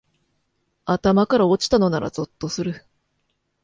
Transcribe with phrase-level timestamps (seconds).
[0.85, 2.87] 頭から落ちたのならゾッとする